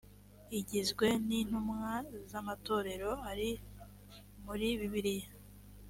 [0.59, 1.93] igizwe n’intumwa
[2.31, 3.49] z’amatorero ari
[4.45, 5.29] muri bibiliya